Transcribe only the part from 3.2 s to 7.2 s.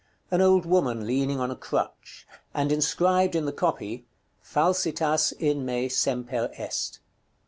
in the copy, "FALSITAS IN ME SEMPER EST."